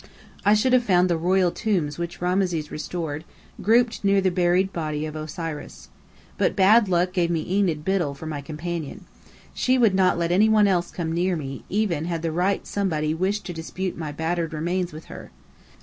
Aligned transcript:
I 0.43 0.55
should 0.55 0.73
have 0.73 0.81
found 0.81 1.11
the 1.11 1.15
Royal 1.15 1.51
tombs 1.51 1.99
which 1.99 2.23
Rameses 2.23 2.71
restored, 2.71 3.23
grouped 3.61 4.03
near 4.03 4.19
the 4.19 4.31
buried 4.31 4.73
body 4.73 5.05
of 5.05 5.15
Osiris. 5.15 5.89
But 6.39 6.55
bad 6.55 6.89
luck 6.89 7.13
gave 7.13 7.29
me 7.29 7.45
Enid 7.47 7.85
Biddell 7.85 8.15
for 8.15 8.25
my 8.25 8.41
companion. 8.41 9.05
She 9.53 9.77
would 9.77 9.93
not 9.93 10.17
let 10.17 10.31
any 10.31 10.49
one 10.49 10.67
else 10.67 10.89
come 10.89 11.11
near 11.11 11.35
me, 11.35 11.65
even 11.69 12.05
had 12.05 12.23
the 12.23 12.31
Right 12.31 12.65
Somebody 12.65 13.13
wished 13.13 13.45
to 13.45 13.53
dispute 13.53 13.95
my 13.95 14.11
battered 14.11 14.53
remains 14.53 14.91
with 14.91 15.05
her. 15.05 15.29